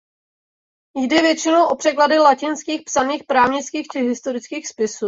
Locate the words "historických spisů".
3.99-4.99